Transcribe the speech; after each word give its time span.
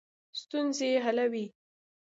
ستونزې 0.39 0.89
حلوي. 1.05 1.45